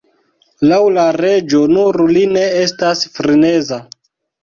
[0.71, 3.83] Laŭ la reĝo, nur li ne estas freneza.